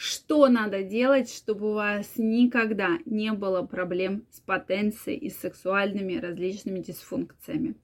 что 0.00 0.48
надо 0.48 0.82
делать, 0.82 1.30
чтобы 1.30 1.72
у 1.72 1.74
вас 1.74 2.12
никогда 2.16 3.00
не 3.04 3.34
было 3.34 3.60
проблем 3.60 4.24
с 4.30 4.40
потенцией 4.40 5.18
и 5.18 5.28
с 5.28 5.36
сексуальными 5.36 6.16
различными 6.16 6.78
дисфункциями. 6.78 7.74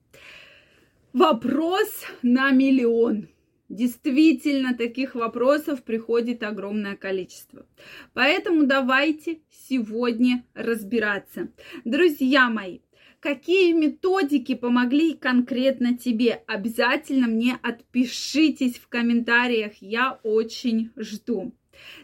Вопрос 1.13 2.07
на 2.23 2.53
миллион. 2.53 3.29
Действительно, 3.69 4.75
таких 4.75 5.15
вопросов 5.15 5.83
приходит 5.83 6.43
огромное 6.43 6.97
количество. 6.97 7.67
Поэтому 8.15 8.65
давайте 8.65 9.41
сегодня 9.69 10.43
разбираться. 10.55 11.53
Друзья 11.85 12.49
мои, 12.49 12.79
какие 13.21 13.75
методики 13.75 14.55
помогли 14.55 15.13
конкретно 15.13 15.99
тебе? 15.99 16.43
Обязательно 16.47 17.27
мне 17.27 17.59
отпишитесь 17.63 18.79
в 18.79 18.89
комментариях, 18.89 19.73
я 19.83 20.19
очень 20.23 20.93
жду. 20.97 21.53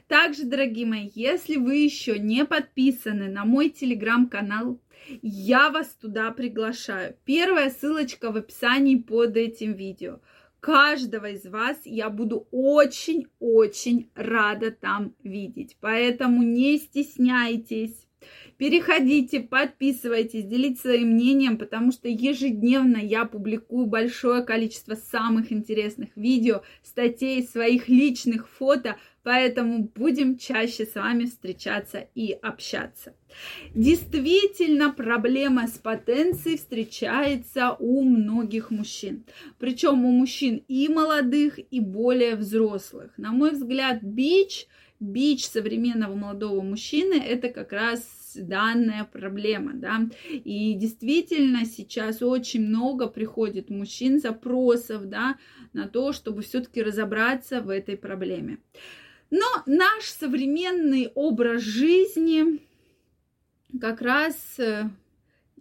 Также, 0.08 0.44
дорогие 0.44 0.86
мои, 0.86 1.10
если 1.14 1.56
вы 1.56 1.76
еще 1.76 2.18
не 2.18 2.44
подписаны 2.44 3.28
на 3.28 3.44
мой 3.44 3.70
телеграм-канал, 3.70 4.80
я 5.22 5.70
вас 5.70 5.88
туда 6.00 6.30
приглашаю. 6.30 7.16
Первая 7.24 7.70
ссылочка 7.70 8.30
в 8.30 8.36
описании 8.36 8.96
под 8.96 9.36
этим 9.36 9.72
видео. 9.72 10.20
Каждого 10.60 11.30
из 11.30 11.44
вас 11.44 11.80
я 11.84 12.08
буду 12.08 12.46
очень-очень 12.52 14.10
рада 14.14 14.70
там 14.70 15.14
видеть. 15.24 15.76
Поэтому 15.80 16.42
не 16.42 16.78
стесняйтесь. 16.78 18.06
Переходите, 18.58 19.40
подписывайтесь, 19.40 20.44
делитесь 20.44 20.82
своим 20.82 21.10
мнением, 21.10 21.58
потому 21.58 21.92
что 21.92 22.08
ежедневно 22.08 22.98
я 22.98 23.24
публикую 23.24 23.86
большое 23.86 24.44
количество 24.44 24.94
самых 24.94 25.52
интересных 25.52 26.10
видео, 26.16 26.62
статей, 26.82 27.42
своих 27.42 27.88
личных 27.88 28.48
фото, 28.48 28.96
поэтому 29.22 29.90
будем 29.94 30.38
чаще 30.38 30.84
с 30.84 30.94
вами 30.94 31.24
встречаться 31.24 32.08
и 32.14 32.32
общаться. 32.32 33.14
Действительно, 33.74 34.92
проблема 34.92 35.66
с 35.66 35.78
потенцией 35.78 36.58
встречается 36.58 37.72
у 37.78 38.02
многих 38.02 38.70
мужчин. 38.70 39.24
Причем 39.58 40.04
у 40.04 40.10
мужчин 40.10 40.62
и 40.68 40.88
молодых, 40.88 41.58
и 41.70 41.80
более 41.80 42.36
взрослых. 42.36 43.12
На 43.16 43.32
мой 43.32 43.52
взгляд, 43.52 44.02
бич, 44.02 44.66
бич 45.02 45.46
современного 45.46 46.14
молодого 46.14 46.62
мужчины– 46.62 47.14
это 47.26 47.48
как 47.48 47.72
раз 47.72 48.32
данная 48.36 49.04
проблема, 49.04 49.72
да. 49.74 50.08
И 50.30 50.74
действительно 50.74 51.64
сейчас 51.66 52.22
очень 52.22 52.66
много 52.66 53.08
приходит 53.08 53.68
мужчин 53.68 54.20
запросов, 54.20 55.08
да, 55.08 55.36
на 55.72 55.88
то, 55.88 56.12
чтобы 56.12 56.42
все-таки 56.42 56.82
разобраться 56.82 57.60
в 57.60 57.68
этой 57.68 57.96
проблеме. 57.96 58.58
Но 59.30 59.46
наш 59.66 60.04
современный 60.04 61.10
образ 61.14 61.62
жизни 61.62 62.60
как 63.80 64.02
раз 64.02 64.58
э, 64.58 64.90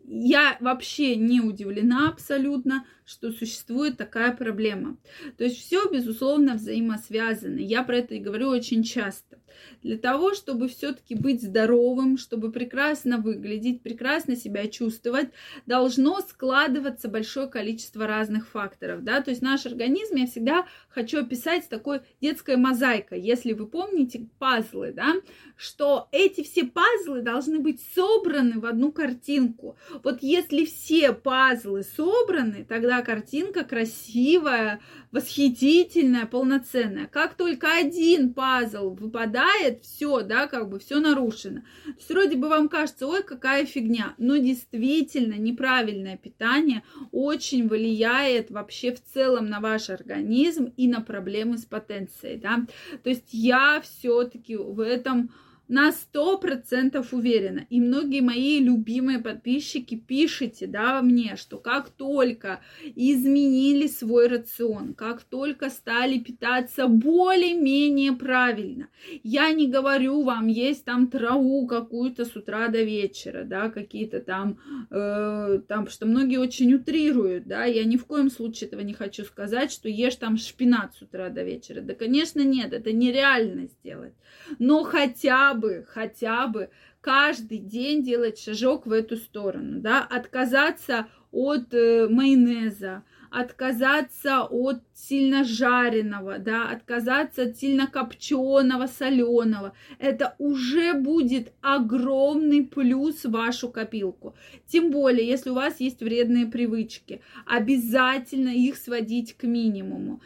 я 0.05 0.58
вообще 0.59 1.16
не 1.16 1.39
удивлена 1.39 2.09
абсолютно, 2.09 2.86
что 3.12 3.34
существует 3.34 3.98
такая 3.98 4.31
проблема. 4.31 4.98
То 5.38 5.44
есть 5.44 5.58
все, 5.58 5.90
безусловно, 5.90 6.54
взаимосвязано. 6.54 7.59
Я 7.59 7.84
про 7.84 7.98
это 7.98 8.16
и 8.16 8.20
говорю 8.20 8.48
очень 8.48 8.84
часто. 8.84 9.38
Для 9.84 9.98
того, 9.98 10.34
чтобы 10.34 10.70
все-таки 10.70 11.16
быть 11.16 11.42
здоровым, 11.42 12.17
чтобы 12.17 12.52
прекрасно 12.52 13.17
выглядеть, 13.17 13.82
прекрасно 13.82 14.36
себя 14.38 14.67
чувствовать, 14.67 15.30
должно 15.66 16.22
складываться 16.22 17.09
большое 17.09 17.48
количество 17.48 18.08
разных 18.08 18.48
факторов. 18.48 19.04
Да? 19.04 19.22
То 19.22 19.32
есть 19.32 19.42
наш 19.42 19.66
организм 19.66 20.16
я 20.16 20.28
всегда 20.28 20.67
хочу 20.88 21.20
описать 21.20 21.67
такой 21.67 22.02
детской 22.22 22.56
мозаикой. 22.56 23.22
Если 23.22 23.52
вы 23.52 23.67
помните 23.67 24.28
пазлы, 24.39 24.94
да, 24.94 25.16
что 25.58 26.08
эти 26.12 26.44
все 26.44 26.66
пазлы 26.66 27.22
должны 27.22 27.59
быть 27.59 27.82
собраны 27.94 28.59
в 28.59 28.66
одну 28.66 28.92
картинку. 28.92 29.78
Вот 30.04 30.20
если 30.22 30.66
все 30.66 31.12
пазлы 31.12 31.83
собраны, 31.83 32.66
тогда 32.67 33.01
картинка 33.02 33.64
красивая, 33.64 34.80
восхитительная, 35.12 36.26
полноценная. 36.26 37.08
Как 37.08 37.36
только 37.36 37.73
один 37.73 38.34
пазл 38.34 38.92
выпадает, 38.92 39.84
все, 39.84 40.22
да, 40.22 40.48
как 40.48 40.70
бы 40.70 40.80
все 40.80 41.00
нарушено. 41.00 41.62
То 41.86 41.92
есть 41.98 42.10
вроде 42.10 42.38
бы 42.38 42.48
вам 42.50 42.70
кажется, 42.70 43.08
ой, 43.08 43.23
какая 43.23 43.66
фигня, 43.66 44.16
но 44.17 44.38
действительно 44.38 45.34
неправильное 45.34 46.17
питание 46.17 46.84
очень 47.12 47.67
влияет 47.67 48.52
вообще 48.52 48.94
в 48.94 49.04
целом 49.04 49.48
на 49.48 49.60
ваш 49.60 49.89
организм 49.89 50.73
и 50.78 50.88
на 50.88 51.02
проблемы 51.02 51.58
с 51.58 51.66
потенцией, 51.66 52.38
да. 52.38 52.66
То 53.04 53.10
есть 53.10 53.30
я 53.32 53.82
все-таки 53.82 54.56
в 54.56 54.80
этом 54.80 55.32
на 55.71 55.93
сто 55.93 56.37
процентов 56.37 57.14
уверена. 57.14 57.65
И 57.70 57.80
многие 57.80 58.20
мои 58.20 58.59
любимые 58.59 59.20
подписчики 59.20 59.95
пишите, 59.95 60.67
да, 60.67 61.02
мне, 61.02 61.37
что 61.37 61.59
как 61.59 61.89
только 61.89 62.59
изменили 62.83 63.87
свой 63.87 64.27
рацион, 64.27 64.93
как 64.93 65.23
только 65.23 65.70
стали 65.70 66.20
питаться 66.20 66.87
более-менее 66.87 68.11
правильно, 68.11 68.89
я 69.23 69.49
не 69.54 69.70
говорю 69.70 70.23
вам 70.23 70.48
есть 70.48 70.83
там 70.83 71.08
траву 71.08 71.65
какую-то 71.67 72.26
с 72.26 72.36
утра 72.36 72.67
до 72.67 72.83
вечера, 72.83 73.45
да, 73.45 73.70
какие-то 73.70 74.20
там, 74.20 74.59
э, 74.89 75.61
там, 75.70 75.88
что 75.88 76.05
многие 76.05 76.38
очень 76.38 76.73
утрируют, 76.73 77.48
да, 77.48 77.64
я 77.64 77.86
ни 77.86 77.95
в 77.95 78.05
коем 78.05 78.30
случае 78.30 78.67
этого 78.67 78.82
не 78.82 78.93
хочу 78.93 79.23
сказать, 79.23 79.71
что 79.71 79.88
ешь 79.88 80.17
там 80.17 80.36
шпинат 80.36 80.95
с 80.95 81.02
утра 81.02 81.30
до 81.30 81.43
вечера. 81.43 81.80
Да, 81.80 81.93
конечно, 81.93 82.42
нет, 82.42 82.73
это 82.73 82.92
нереально 82.92 83.67
сделать. 83.67 84.14
Но 84.59 84.83
хотя 84.83 85.53
бы 85.61 85.61
бы, 85.61 85.86
хотя 85.88 86.48
бы 86.48 86.70
каждый 86.99 87.60
день 87.60 88.04
делать 88.04 88.38
шажок 88.38 88.86
в 88.86 88.92
эту 88.92 89.16
сторону, 89.16 89.80
да, 89.80 90.04
отказаться 90.04 91.08
от 91.32 91.73
э, 91.73 92.10
майонеза, 92.10 93.04
отказаться 93.32 94.44
от 94.44 94.82
сильно 94.94 95.45
жареного, 95.45 96.38
да, 96.38 96.70
отказаться 96.70 97.44
от 97.44 97.58
сильно 97.58 97.88
копченого, 97.88 98.88
соленого. 98.88 99.73
Это 100.00 100.36
уже 100.38 100.94
будет 100.94 101.54
огромный 101.61 102.66
плюс 102.66 103.23
в 103.23 103.32
вашу 103.32 103.70
копилку. 103.70 104.36
Тем 104.67 104.92
более, 104.92 105.26
если 105.26 105.50
у 105.50 105.55
вас 105.55 105.80
есть 105.80 106.02
вредные 106.02 106.45
привычки, 106.48 107.21
обязательно 107.45 108.50
их 108.50 108.76
сводить 108.76 109.38
к 109.38 109.44
минимуму 109.44 110.21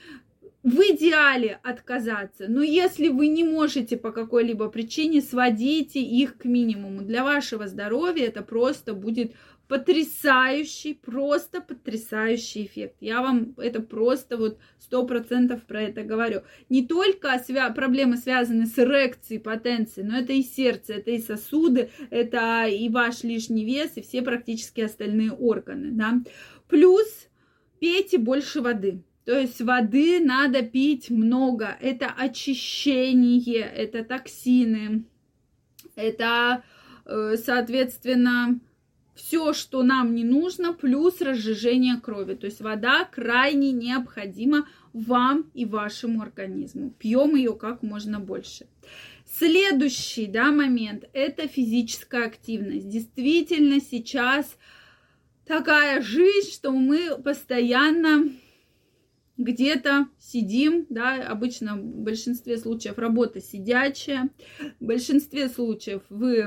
в 0.65 0.79
идеале 0.79 1.59
отказаться, 1.61 2.47
но 2.47 2.63
если 2.63 3.09
вы 3.09 3.27
не 3.27 3.43
можете 3.43 3.97
по 3.97 4.11
какой-либо 4.11 4.67
причине, 4.67 5.21
сводите 5.21 6.01
их 6.01 6.39
к 6.39 6.45
минимуму. 6.45 7.03
Для 7.03 7.23
вашего 7.23 7.67
здоровья 7.67 8.25
это 8.25 8.41
просто 8.41 8.95
будет 8.95 9.35
потрясающий, 9.67 10.95
просто 10.95 11.61
потрясающий 11.61 12.65
эффект. 12.65 12.95
Я 12.99 13.21
вам 13.21 13.53
это 13.57 13.79
просто 13.79 14.37
вот 14.37 14.57
сто 14.79 15.05
процентов 15.05 15.61
про 15.67 15.83
это 15.83 16.01
говорю. 16.01 16.41
Не 16.69 16.83
только 16.83 17.27
свя- 17.47 17.71
проблемы 17.71 18.17
связаны 18.17 18.65
с 18.65 18.79
эрекцией, 18.79 19.39
потенцией, 19.39 20.07
но 20.07 20.17
это 20.17 20.33
и 20.33 20.41
сердце, 20.41 20.93
это 20.93 21.11
и 21.11 21.19
сосуды, 21.19 21.91
это 22.09 22.65
и 22.65 22.89
ваш 22.89 23.23
лишний 23.23 23.65
вес, 23.65 23.91
и 23.97 24.01
все 24.01 24.23
практически 24.23 24.81
остальные 24.81 25.31
органы, 25.31 25.91
да. 25.91 26.23
Плюс 26.67 27.27
пейте 27.79 28.17
больше 28.17 28.61
воды. 28.61 29.03
То 29.25 29.39
есть 29.39 29.59
воды 29.61 30.19
надо 30.23 30.61
пить 30.61 31.09
много. 31.09 31.75
Это 31.81 32.07
очищение, 32.07 33.61
это 33.61 34.03
токсины, 34.03 35.05
это, 35.95 36.63
э, 37.05 37.35
соответственно, 37.43 38.59
все, 39.15 39.53
что 39.53 39.81
нам 39.81 40.13
не 40.13 40.23
нужно, 40.23 40.73
плюс 40.73 41.21
разжижение 41.21 41.99
крови. 41.99 42.35
То 42.35 42.45
есть 42.45 42.61
вода 42.61 43.05
крайне 43.05 43.71
необходима 43.71 44.67
вам 44.93 45.49
и 45.53 45.65
вашему 45.65 46.21
организму. 46.21 46.91
Пьем 46.91 47.35
ее 47.35 47.55
как 47.55 47.81
можно 47.81 48.19
больше. 48.19 48.67
Следующий 49.25 50.27
да, 50.27 50.51
момент– 50.51 51.05
это 51.13 51.47
физическая 51.47 52.27
активность. 52.27 52.89
Действительно, 52.89 53.79
сейчас 53.79 54.55
такая 55.45 56.01
жизнь, 56.01 56.51
что 56.51 56.71
мы 56.71 57.17
постоянно 57.17 58.29
где-то 59.37 60.07
сидим, 60.17 60.85
да, 60.89 61.27
обычно 61.27 61.75
в 61.75 61.83
большинстве 61.83 62.57
случаев 62.57 62.97
работа 62.97 63.41
сидячая, 63.41 64.29
в 64.79 64.85
большинстве 64.85 65.49
случаев 65.49 66.01
вы 66.09 66.45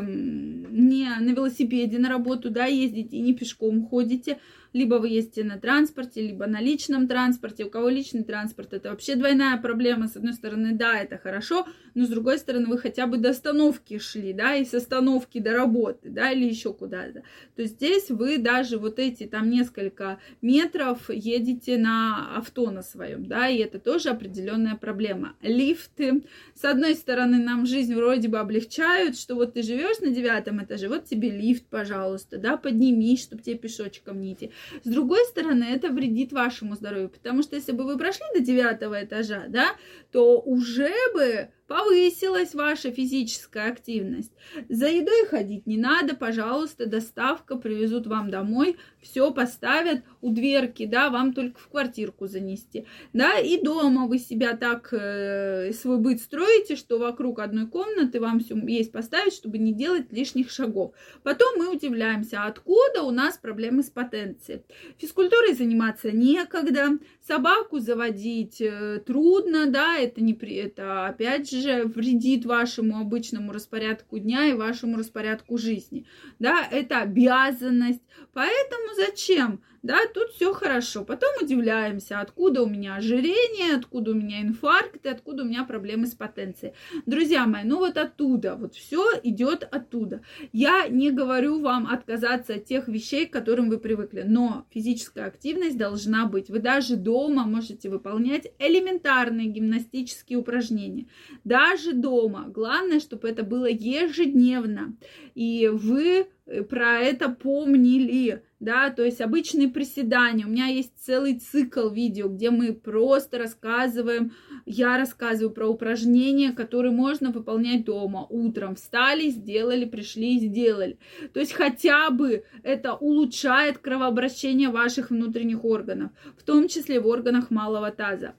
не 0.70 1.08
на 1.20 1.30
велосипеде 1.30 1.98
на 1.98 2.08
работу, 2.08 2.50
да, 2.50 2.64
ездите, 2.64 3.18
не 3.20 3.34
пешком 3.34 3.86
ходите, 3.86 4.38
либо 4.72 4.96
вы 4.96 5.08
ездите 5.08 5.44
на 5.44 5.58
транспорте, 5.58 6.20
либо 6.20 6.46
на 6.46 6.60
личном 6.60 7.08
транспорте. 7.08 7.64
У 7.64 7.70
кого 7.70 7.88
личный 7.88 8.24
транспорт, 8.24 8.72
это 8.72 8.90
вообще 8.90 9.16
двойная 9.16 9.56
проблема. 9.56 10.08
С 10.08 10.16
одной 10.16 10.34
стороны, 10.34 10.72
да, 10.72 10.98
это 10.98 11.18
хорошо, 11.18 11.66
но 11.94 12.04
с 12.04 12.08
другой 12.08 12.38
стороны, 12.38 12.66
вы 12.66 12.78
хотя 12.78 13.06
бы 13.06 13.18
до 13.18 13.30
остановки 13.30 13.98
шли, 13.98 14.32
да, 14.32 14.54
и 14.56 14.64
с 14.64 14.74
остановки 14.74 15.38
до 15.38 15.52
работы, 15.52 16.10
да, 16.10 16.30
или 16.30 16.46
еще 16.46 16.72
куда-то. 16.72 17.22
То 17.56 17.64
здесь 17.64 18.10
вы 18.10 18.38
даже 18.38 18.78
вот 18.78 18.98
эти 18.98 19.24
там 19.24 19.50
несколько 19.50 20.18
метров 20.42 21.10
едете 21.10 21.78
на 21.78 22.36
авто, 22.36 22.70
на 22.78 22.82
своем, 22.82 23.26
да, 23.26 23.48
и 23.48 23.58
это 23.58 23.78
тоже 23.78 24.10
определенная 24.10 24.76
проблема. 24.76 25.34
Лифты, 25.42 26.22
с 26.54 26.64
одной 26.64 26.94
стороны, 26.94 27.38
нам 27.38 27.66
жизнь 27.66 27.94
вроде 27.94 28.28
бы 28.28 28.38
облегчают, 28.38 29.18
что 29.18 29.34
вот 29.34 29.54
ты 29.54 29.62
живешь 29.62 29.98
на 29.98 30.10
девятом 30.10 30.62
этаже, 30.62 30.88
вот 30.88 31.04
тебе 31.04 31.30
лифт, 31.30 31.66
пожалуйста, 31.68 32.38
да, 32.38 32.56
поднимись, 32.56 33.22
чтобы 33.22 33.42
тебе 33.42 33.56
пешочком 33.56 34.20
не 34.20 34.34
идти. 34.34 34.52
С 34.84 34.88
другой 34.88 35.24
стороны, 35.24 35.64
это 35.64 35.88
вредит 35.88 36.32
вашему 36.32 36.76
здоровью, 36.76 37.08
потому 37.08 37.42
что 37.42 37.56
если 37.56 37.72
бы 37.72 37.84
вы 37.84 37.98
прошли 37.98 38.24
до 38.34 38.40
девятого 38.40 39.02
этажа, 39.04 39.46
да, 39.48 39.74
то 40.12 40.40
уже 40.40 40.94
бы 41.14 41.48
повысилась 41.68 42.54
ваша 42.54 42.90
физическая 42.90 43.70
активность. 43.70 44.32
За 44.70 44.88
едой 44.88 45.26
ходить 45.26 45.66
не 45.66 45.76
надо, 45.76 46.16
пожалуйста, 46.16 46.86
доставка, 46.86 47.56
привезут 47.56 48.06
вам 48.06 48.30
домой, 48.30 48.78
все 49.02 49.30
поставят 49.30 50.02
у 50.22 50.30
дверки, 50.30 50.86
да, 50.86 51.10
вам 51.10 51.34
только 51.34 51.60
в 51.60 51.68
квартирку 51.68 52.26
занести, 52.26 52.86
да, 53.12 53.38
и 53.38 53.62
дома 53.62 54.06
вы 54.06 54.18
себя 54.18 54.56
так, 54.56 54.88
э, 54.92 55.72
свой 55.74 55.98
быт 55.98 56.22
строите, 56.22 56.74
что 56.74 56.98
вокруг 56.98 57.38
одной 57.38 57.66
комнаты 57.66 58.18
вам 58.18 58.40
все 58.40 58.56
есть 58.66 58.90
поставить, 58.90 59.34
чтобы 59.34 59.58
не 59.58 59.74
делать 59.74 60.10
лишних 60.10 60.50
шагов. 60.50 60.94
Потом 61.22 61.58
мы 61.58 61.70
удивляемся, 61.70 62.44
откуда 62.44 63.02
у 63.02 63.10
нас 63.10 63.36
проблемы 63.36 63.82
с 63.82 63.90
потенцией. 63.90 64.62
Физкультурой 64.96 65.52
заниматься 65.52 66.12
некогда, 66.12 66.98
собаку 67.26 67.78
заводить 67.78 68.62
э, 68.62 69.02
трудно, 69.04 69.66
да, 69.66 69.98
это 69.98 70.22
не 70.22 70.32
при, 70.32 70.54
это 70.54 71.06
опять 71.06 71.50
же 71.50 71.57
вредит 71.84 72.44
вашему 72.44 72.98
обычному 72.98 73.52
распорядку 73.52 74.18
дня 74.18 74.46
и 74.46 74.54
вашему 74.54 74.96
распорядку 74.96 75.58
жизни, 75.58 76.06
да, 76.38 76.66
это 76.70 77.00
обязанность, 77.00 78.02
поэтому 78.32 78.94
зачем? 78.96 79.60
Да, 79.82 79.98
тут 80.12 80.30
все 80.30 80.52
хорошо. 80.52 81.04
Потом 81.04 81.30
удивляемся, 81.40 82.20
откуда 82.20 82.62
у 82.62 82.68
меня 82.68 82.96
ожирение, 82.96 83.76
откуда 83.76 84.10
у 84.10 84.14
меня 84.14 84.42
инфаркты, 84.42 85.08
откуда 85.08 85.44
у 85.44 85.46
меня 85.46 85.64
проблемы 85.64 86.06
с 86.06 86.14
потенцией. 86.14 86.74
Друзья 87.06 87.46
мои, 87.46 87.64
ну 87.64 87.78
вот 87.78 87.96
оттуда, 87.96 88.56
вот 88.56 88.74
все 88.74 89.04
идет 89.22 89.62
оттуда. 89.70 90.22
Я 90.52 90.88
не 90.88 91.10
говорю 91.10 91.60
вам 91.60 91.86
отказаться 91.86 92.54
от 92.54 92.64
тех 92.64 92.88
вещей, 92.88 93.26
к 93.26 93.32
которым 93.32 93.68
вы 93.70 93.78
привыкли, 93.78 94.24
но 94.26 94.66
физическая 94.70 95.26
активность 95.26 95.78
должна 95.78 96.26
быть. 96.26 96.50
Вы 96.50 96.58
даже 96.58 96.96
дома 96.96 97.44
можете 97.44 97.88
выполнять 97.88 98.52
элементарные 98.58 99.46
гимнастические 99.46 100.38
упражнения. 100.38 101.06
Даже 101.44 101.92
дома. 101.92 102.46
Главное, 102.48 103.00
чтобы 103.00 103.28
это 103.28 103.44
было 103.44 103.66
ежедневно. 103.66 104.96
И 105.34 105.68
вы 105.72 106.26
про 106.68 106.98
это 107.00 107.28
помнили, 107.28 108.42
да, 108.58 108.90
то 108.90 109.04
есть 109.04 109.20
обычные 109.20 109.68
приседания. 109.68 110.46
У 110.46 110.50
меня 110.50 110.66
есть 110.66 110.92
целый 110.98 111.38
цикл 111.38 111.90
видео, 111.90 112.28
где 112.28 112.50
мы 112.50 112.72
просто 112.72 113.38
рассказываем, 113.38 114.32
я 114.64 114.96
рассказываю 114.96 115.54
про 115.54 115.68
упражнения, 115.68 116.52
которые 116.52 116.92
можно 116.92 117.30
выполнять 117.30 117.84
дома. 117.84 118.26
Утром 118.28 118.76
встали, 118.76 119.28
сделали, 119.28 119.84
пришли, 119.84 120.38
сделали. 120.38 120.98
То 121.32 121.40
есть 121.40 121.52
хотя 121.52 122.10
бы 122.10 122.44
это 122.62 122.94
улучшает 122.94 123.78
кровообращение 123.78 124.70
ваших 124.70 125.10
внутренних 125.10 125.64
органов, 125.64 126.10
в 126.36 126.42
том 126.42 126.68
числе 126.68 127.00
в 127.00 127.06
органах 127.06 127.50
малого 127.50 127.90
таза. 127.90 128.34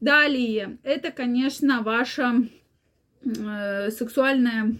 Далее, 0.00 0.78
это, 0.84 1.10
конечно, 1.10 1.82
ваша 1.82 2.44
э, 3.24 3.90
сексуальная 3.90 4.76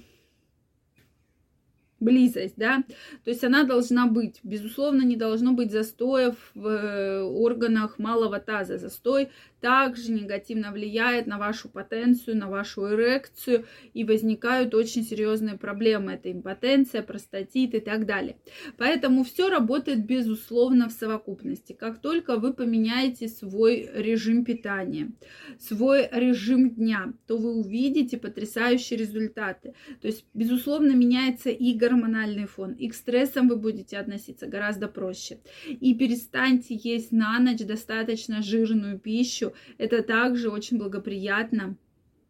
близость, 2.00 2.54
да, 2.56 2.84
то 3.24 3.30
есть 3.30 3.44
она 3.44 3.64
должна 3.64 4.06
быть, 4.06 4.40
безусловно, 4.42 5.02
не 5.02 5.16
должно 5.16 5.52
быть 5.52 5.72
застоев 5.72 6.34
в 6.54 6.66
э, 6.66 7.22
органах 7.22 7.98
малого 7.98 8.38
таза. 8.38 8.78
Застой 8.78 9.30
также 9.60 10.12
негативно 10.12 10.70
влияет 10.70 11.26
на 11.26 11.38
вашу 11.38 11.68
потенцию, 11.68 12.36
на 12.36 12.48
вашу 12.48 12.88
эрекцию, 12.94 13.66
и 13.92 14.04
возникают 14.04 14.74
очень 14.74 15.02
серьезные 15.02 15.58
проблемы. 15.58 16.12
Это 16.12 16.30
импотенция, 16.30 17.02
простатит 17.02 17.74
и 17.74 17.80
так 17.80 18.06
далее. 18.06 18.36
Поэтому 18.76 19.24
все 19.24 19.48
работает, 19.48 20.06
безусловно, 20.06 20.88
в 20.88 20.92
совокупности. 20.92 21.72
Как 21.72 22.00
только 22.00 22.36
вы 22.36 22.52
поменяете 22.52 23.28
свой 23.28 23.90
режим 23.92 24.44
питания, 24.44 25.12
свой 25.58 26.08
режим 26.12 26.70
дня, 26.70 27.12
то 27.26 27.36
вы 27.36 27.54
увидите 27.54 28.16
потрясающие 28.16 28.98
результаты. 28.98 29.74
То 30.00 30.08
есть, 30.08 30.24
безусловно, 30.34 30.92
меняется 30.92 31.50
и 31.50 31.72
гормональный 31.88 32.46
фон, 32.46 32.72
и 32.72 32.88
к 32.88 32.94
стрессам 32.94 33.48
вы 33.48 33.56
будете 33.56 33.98
относиться 33.98 34.46
гораздо 34.46 34.88
проще. 34.88 35.38
И 35.66 35.94
перестаньте 35.94 36.74
есть 36.74 37.12
на 37.12 37.38
ночь 37.38 37.64
достаточно 37.64 38.42
жирную 38.42 38.98
пищу, 38.98 39.54
это 39.78 40.02
также 40.02 40.50
очень 40.50 40.78
благоприятно 40.78 41.76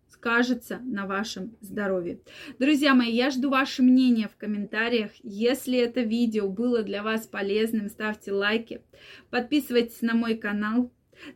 скажется 0.09 0.81
на 0.85 1.07
вашем 1.07 1.57
здоровье. 1.61 2.21
Друзья 2.59 2.95
мои, 2.95 3.13
я 3.13 3.31
жду 3.31 3.51
ваше 3.51 3.83
мнение 3.83 4.29
в 4.29 4.37
комментариях. 4.37 5.11
Если 5.23 5.79
это 5.79 6.01
видео 6.01 6.49
было 6.49 6.83
для 6.83 7.03
вас 7.03 7.27
полезным, 7.27 7.89
ставьте 7.89 8.33
лайки, 8.33 8.83
подписывайтесь 9.31 10.03
на 10.03 10.15
мой 10.15 10.37
канал, 10.37 10.91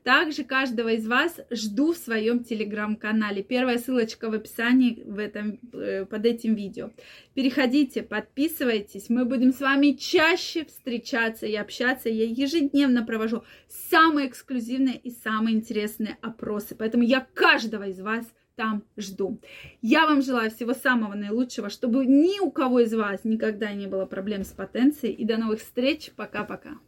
также 0.04 0.44
каждого 0.44 0.88
из 0.92 1.06
вас 1.06 1.40
жду 1.50 1.92
в 1.92 1.96
своем 1.96 2.44
телеграм-канале. 2.44 3.42
Первая 3.42 3.78
ссылочка 3.78 4.30
в 4.30 4.34
описании 4.34 5.02
в 5.04 5.18
этом, 5.18 5.58
э, 5.72 6.04
под 6.06 6.26
этим 6.26 6.54
видео. 6.54 6.90
Переходите, 7.34 8.02
подписывайтесь. 8.02 9.08
Мы 9.08 9.24
будем 9.24 9.52
с 9.52 9.60
вами 9.60 9.92
чаще 9.92 10.64
встречаться 10.64 11.46
и 11.46 11.54
общаться. 11.54 12.08
Я 12.08 12.24
ежедневно 12.24 13.04
провожу 13.04 13.44
самые 13.68 14.28
эксклюзивные 14.28 14.96
и 14.96 15.10
самые 15.10 15.56
интересные 15.56 16.18
опросы. 16.20 16.74
Поэтому 16.74 17.04
я 17.04 17.26
каждого 17.34 17.88
из 17.88 18.00
вас 18.00 18.26
там 18.56 18.84
жду. 18.96 19.40
Я 19.80 20.06
вам 20.06 20.22
желаю 20.22 20.50
всего 20.50 20.74
самого 20.74 21.14
наилучшего, 21.14 21.70
чтобы 21.70 22.06
ни 22.06 22.38
у 22.40 22.50
кого 22.50 22.80
из 22.80 22.92
вас 22.94 23.24
никогда 23.24 23.72
не 23.72 23.86
было 23.86 24.06
проблем 24.06 24.44
с 24.44 24.52
потенцией. 24.52 25.14
И 25.14 25.24
до 25.24 25.36
новых 25.36 25.60
встреч. 25.60 26.12
Пока-пока. 26.14 26.78